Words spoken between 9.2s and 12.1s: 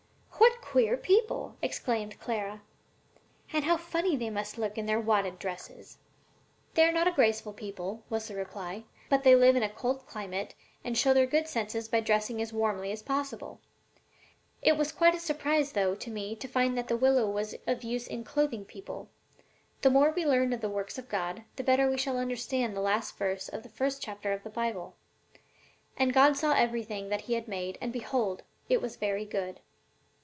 they live in a cold climate and show their good sense by